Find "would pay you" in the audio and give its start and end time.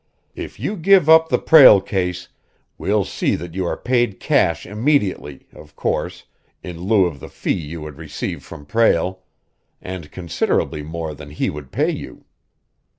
11.51-12.25